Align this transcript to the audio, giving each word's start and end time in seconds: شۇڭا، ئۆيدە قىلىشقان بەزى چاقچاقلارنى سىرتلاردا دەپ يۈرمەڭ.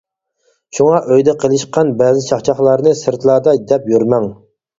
شۇڭا، 0.77 1.01
ئۆيدە 1.09 1.35
قىلىشقان 1.43 1.91
بەزى 1.99 2.25
چاقچاقلارنى 2.31 2.95
سىرتلاردا 3.03 3.55
دەپ 3.75 3.87
يۈرمەڭ. 3.95 4.29